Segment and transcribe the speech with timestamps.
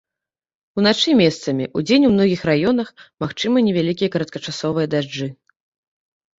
[0.81, 2.89] Уначы месцамі, удзень у многіх раёнах
[3.27, 5.33] магчымыя невялікія кароткачасовыя дажджы.